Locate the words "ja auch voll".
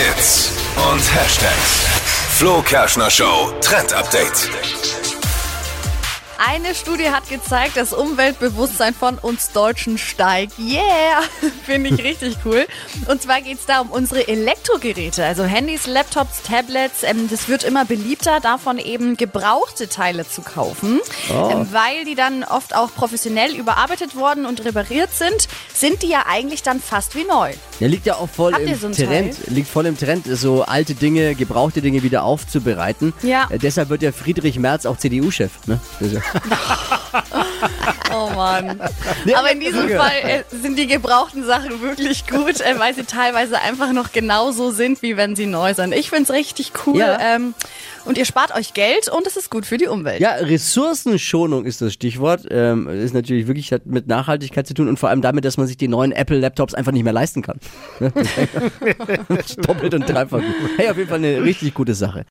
28.06-28.52